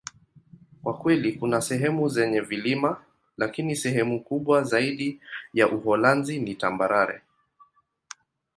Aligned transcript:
Kwa 0.83 0.97
kweli, 0.97 1.33
kuna 1.33 1.61
sehemu 1.61 2.09
zenye 2.09 2.39
vilima, 2.41 3.03
lakini 3.37 3.75
sehemu 3.75 4.23
kubwa 4.23 4.63
zaidi 4.63 5.21
ya 5.53 5.69
Uholanzi 5.69 6.39
ni 6.39 6.55
tambarare. 6.55 7.21